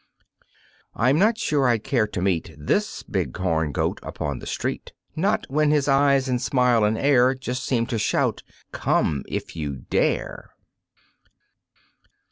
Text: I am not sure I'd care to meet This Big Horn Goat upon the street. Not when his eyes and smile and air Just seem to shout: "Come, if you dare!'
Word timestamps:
I 0.95 1.11
am 1.11 1.19
not 1.19 1.37
sure 1.37 1.67
I'd 1.67 1.83
care 1.83 2.07
to 2.07 2.21
meet 2.23 2.55
This 2.57 3.03
Big 3.03 3.37
Horn 3.37 3.71
Goat 3.71 3.99
upon 4.01 4.39
the 4.39 4.47
street. 4.47 4.93
Not 5.15 5.45
when 5.47 5.69
his 5.69 5.87
eyes 5.87 6.27
and 6.27 6.41
smile 6.41 6.83
and 6.83 6.97
air 6.97 7.35
Just 7.35 7.63
seem 7.63 7.85
to 7.85 7.99
shout: 7.99 8.41
"Come, 8.71 9.21
if 9.27 9.55
you 9.55 9.75
dare!' 9.75 10.55